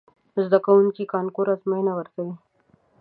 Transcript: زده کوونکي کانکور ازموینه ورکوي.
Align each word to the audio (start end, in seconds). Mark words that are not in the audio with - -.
زده 0.43 0.59
کوونکي 0.65 1.03
کانکور 1.13 1.47
ازموینه 1.53 1.91
ورکوي. 1.95 2.33